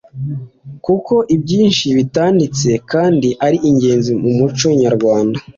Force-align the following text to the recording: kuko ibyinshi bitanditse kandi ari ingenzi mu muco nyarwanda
kuko 0.85 1.13
ibyinshi 1.35 1.85
bitanditse 1.97 2.69
kandi 2.91 3.29
ari 3.45 3.57
ingenzi 3.69 4.11
mu 4.21 4.29
muco 4.37 4.67
nyarwanda 4.81 5.37